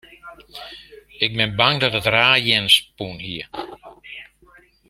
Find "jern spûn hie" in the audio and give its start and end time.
2.47-3.45